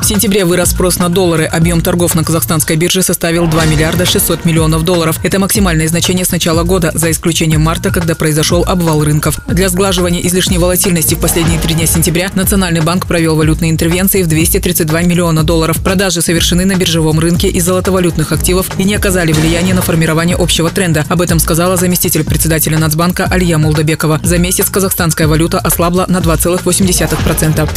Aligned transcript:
В 0.00 0.08
сентябре 0.08 0.44
вырос 0.44 0.70
спрос 0.70 0.98
на 0.98 1.08
доллары. 1.08 1.46
Объем 1.46 1.80
торгов 1.80 2.14
на 2.14 2.22
казахстанской 2.22 2.76
бирже 2.76 3.02
составил 3.02 3.48
2 3.48 3.64
миллиарда 3.66 4.06
600 4.06 4.44
миллионов 4.44 4.84
долларов. 4.84 5.18
Это 5.24 5.40
максимальное 5.40 5.88
значение 5.88 6.24
с 6.24 6.30
начала 6.30 6.62
года, 6.62 6.92
за 6.94 7.10
исключением 7.10 7.62
марта, 7.62 7.90
когда 7.90 8.14
произошел 8.14 8.64
обвал 8.66 9.02
рынков. 9.02 9.40
Для 9.48 9.68
сглаживания 9.68 10.20
излишней 10.20 10.58
волатильности 10.58 11.14
в 11.14 11.18
последние 11.18 11.58
три 11.58 11.74
дня 11.74 11.86
сентября 11.86 12.30
Национальный 12.34 12.82
банк 12.82 13.06
провел 13.06 13.34
валютные 13.34 13.72
интервенции 13.72 14.22
в 14.22 14.28
232 14.28 15.02
миллиона 15.02 15.42
долларов. 15.42 15.82
Продажи 15.82 16.22
совершены 16.22 16.64
на 16.64 16.76
биржевом 16.76 17.18
рынке 17.18 17.48
из 17.48 17.64
золотовалютных 17.64 18.30
активов 18.30 18.70
и 18.78 18.84
не 18.84 18.94
оказали 18.94 19.32
влияния 19.32 19.74
на 19.74 19.82
формирование 19.82 20.36
общего 20.36 20.70
тренда. 20.70 21.04
Об 21.08 21.20
этом 21.20 21.40
сказала 21.40 21.76
заместитель 21.76 22.22
председателя 22.22 22.78
Нацбанка 22.78 23.24
Алия 23.24 23.58
Молдобекова. 23.58 24.20
За 24.22 24.38
месяц 24.38 24.70
казахстанская 24.70 25.26
валюта 25.26 25.58
ослабла 25.58 26.06
на 26.08 26.18
2,8%. 26.18 27.68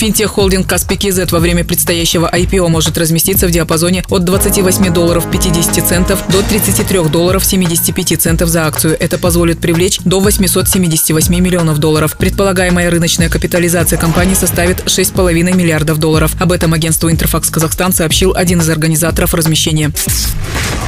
Финтех-холдинг 0.00 0.66
Каспий 0.66 0.96
КЗ 0.96 1.30
во 1.30 1.40
время 1.40 1.62
предстоящего 1.62 2.26
IPO 2.32 2.68
может 2.68 2.96
разместиться 2.96 3.46
в 3.46 3.50
диапазоне 3.50 4.02
от 4.08 4.24
28 4.24 4.94
долларов 4.94 5.30
50 5.30 5.86
центов 5.86 6.24
до 6.32 6.42
33 6.42 7.10
долларов 7.10 7.44
75 7.44 8.18
центов 8.18 8.48
за 8.48 8.66
акцию. 8.66 8.96
Это 8.98 9.18
позволит 9.18 9.58
привлечь 9.58 9.98
до 10.06 10.20
878 10.20 11.38
миллионов 11.38 11.76
долларов. 11.76 12.16
Предполагаемая 12.16 12.90
рыночная 12.90 13.28
капитализация 13.28 13.98
компании 13.98 14.32
составит 14.32 14.80
6,5 14.86 15.34
миллиардов 15.54 15.98
долларов. 15.98 16.34
Об 16.40 16.52
этом 16.52 16.72
агентству 16.72 17.10
Интерфакс 17.10 17.50
Казахстан 17.50 17.92
сообщил 17.92 18.32
один 18.34 18.60
из 18.60 18.70
организаторов 18.70 19.34
размещения. 19.34 19.92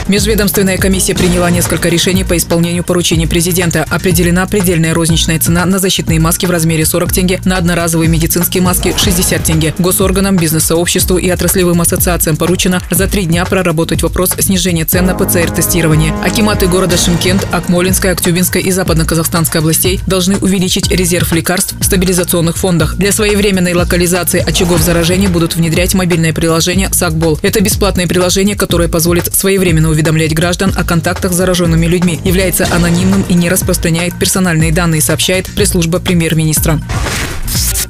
Межведомственная 0.09 0.79
комиссия 0.79 1.15
приняла 1.15 1.49
несколько 1.51 1.89
решений 1.89 2.25
по 2.25 2.37
исполнению 2.37 2.83
поручений 2.83 3.29
президента. 3.29 3.87
Определена 3.89 4.47
предельная 4.47 4.95
розничная 4.95 5.39
цена 5.39 5.65
на 5.65 5.79
защитные 5.79 6.19
маски 6.19 6.45
в 6.45 6.51
размере 6.51 6.85
40 6.85 7.13
тенге, 7.13 7.41
на 7.45 7.57
одноразовые 7.57 8.09
медицинские 8.09 8.63
маски 8.63 8.95
60 9.03 9.43
тенге. 9.43 9.75
Госорганам, 9.79 10.37
бизнес-сообществу 10.37 11.19
и 11.19 11.29
отраслевым 11.29 11.81
ассоциациям 11.81 12.37
поручено 12.37 12.81
за 12.91 13.09
три 13.09 13.25
дня 13.25 13.45
проработать 13.45 14.03
вопрос 14.03 14.31
снижения 14.39 14.85
цен 14.85 15.07
на 15.07 15.15
ПЦР-тестирование. 15.15 16.15
Акиматы 16.25 16.69
города 16.69 16.97
Шимкент, 16.97 17.45
Акмолинская, 17.51 18.13
Актюбинская 18.13 18.63
и 18.63 18.71
Западно-Казахстанской 18.71 19.61
областей 19.61 20.01
должны 20.07 20.37
увеличить 20.37 20.91
резерв 20.91 21.33
лекарств 21.33 21.75
в 21.81 21.85
стабилизационных 21.85 22.57
фондах. 22.57 22.95
Для 22.95 23.11
своевременной 23.11 23.75
локализации 23.75 24.39
очагов 24.41 24.81
заражения 24.81 25.29
будут 25.29 25.57
внедрять 25.57 25.95
мобильное 25.95 26.33
приложение 26.33 26.89
«Сакбол». 26.93 27.41
Это 27.43 27.61
бесплатное 27.61 28.07
приложение, 28.07 28.55
которое 28.55 28.89
позволит 28.89 29.35
своевременно 29.35 29.91
уведомлять 29.91 30.33
граждан 30.33 30.73
о 30.77 30.85
контактах 30.85 31.33
с 31.33 31.37
зараженными 31.37 31.87
людьми, 31.87 32.21
является 32.25 32.69
анонимным 32.73 33.25
и 33.29 33.35
не 33.35 33.49
распространяет 33.49 34.17
персональные 34.17 34.71
данные, 34.71 35.03
сообщает 35.03 35.47
пресс-служба 35.47 35.99
премьер-министра. 35.99 36.81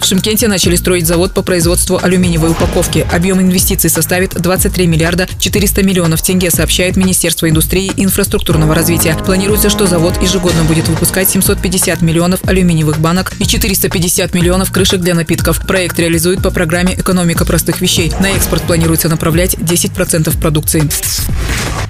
В 0.02 0.04
Шимкенте 0.04 0.48
начали 0.48 0.74
строить 0.74 1.06
завод 1.06 1.32
по 1.32 1.42
производству 1.42 1.96
алюминиевой 2.02 2.50
упаковки. 2.50 3.06
Объем 3.12 3.40
инвестиций 3.40 3.88
составит 3.88 4.34
23 4.34 4.88
миллиарда 4.88 5.28
400 5.38 5.84
миллионов 5.84 6.20
тенге, 6.22 6.50
сообщает 6.50 6.96
Министерство 6.96 7.48
индустрии 7.48 7.92
и 7.96 8.04
инфраструктурного 8.04 8.74
развития. 8.74 9.16
Планируется, 9.24 9.70
что 9.70 9.86
завод 9.86 10.20
ежегодно 10.20 10.64
будет 10.64 10.88
выпускать 10.88 11.30
750 11.30 12.02
миллионов 12.02 12.40
алюминиевых 12.44 12.98
банок 12.98 13.32
и 13.38 13.46
450 13.46 14.34
миллионов 14.34 14.72
крышек 14.72 15.00
для 15.00 15.14
напитков. 15.14 15.64
Проект 15.64 15.96
реализует 16.00 16.42
по 16.42 16.50
программе 16.50 16.94
«Экономика 16.94 17.44
простых 17.44 17.80
вещей». 17.80 18.12
На 18.18 18.32
экспорт 18.32 18.62
планируется 18.64 19.08
направлять 19.08 19.54
10% 19.54 20.36
продукции. 20.40 20.82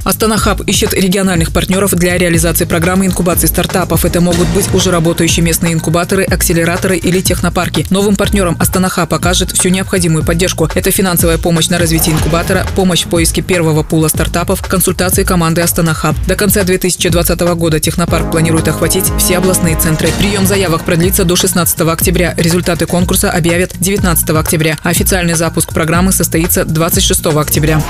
Астана 0.05 0.37
Хаб 0.37 0.63
ищет 0.63 0.95
региональных 0.95 1.53
партнеров 1.53 1.95
для 1.95 2.19
реализации 2.19 2.65
программы 2.65 3.07
инкубации 3.07 3.47
стартапов. 3.47 4.05
Это 4.05 4.21
могут 4.21 4.49
быть 4.49 4.73
уже 4.75 4.91
работающие 4.91 5.45
местные 5.45 5.75
инкубаторы, 5.75 6.25
акселераторы 6.25 6.97
или 6.97 7.21
технопарки. 7.21 7.87
Новым 7.91 8.17
партнерам 8.17 8.57
Астана 8.59 8.89
Хаб 8.89 9.09
покажет 9.09 9.53
всю 9.53 9.69
необходимую 9.69 10.25
поддержку. 10.25 10.69
Это 10.75 10.91
финансовая 10.91 11.39
помощь 11.39 11.69
на 11.69 11.79
развитие 11.79 12.17
инкубатора, 12.17 12.67
помощь 12.75 13.05
в 13.05 13.09
поиске 13.09 13.43
первого 13.43 13.85
пула 13.85 14.09
стартапов, 14.09 14.61
консультации 14.63 15.23
команды 15.23 15.61
Астана 15.61 15.95
Хаб. 15.95 16.17
До 16.27 16.35
конца 16.35 16.65
2020 16.65 17.41
года 17.41 17.79
технопарк 17.79 18.33
планирует 18.33 18.67
охватить 18.67 19.05
все 19.19 19.39
областные 19.39 19.77
центры. 19.77 20.09
Прием 20.19 20.47
заявок 20.47 20.85
продлится 20.85 21.25
до 21.25 21.37
16 21.37 21.81
октября. 21.83 22.35
Результаты 22.37 22.87
конкурса 22.87 23.31
объявят 23.31 23.75
19 23.79 24.31
октября. 24.31 24.79
Официальный 24.83 25.35
запуск 25.35 25.73
программы 25.73 26.11
состоится 26.11 26.65
26 26.65 27.27
октября. 27.27 27.81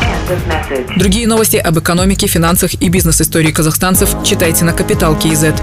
Другие 0.97 1.27
новости 1.27 1.57
об 1.57 1.79
экономике 1.79 2.02
экономике, 2.03 2.27
финансах 2.27 2.75
и 2.75 2.89
бизнес-истории 2.89 3.53
казахстанцев 3.53 4.17
читайте 4.25 4.65
на 4.65 4.73
Капитал 4.73 5.17
Киезет. 5.17 5.55